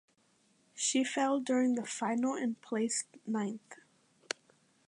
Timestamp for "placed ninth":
2.59-3.75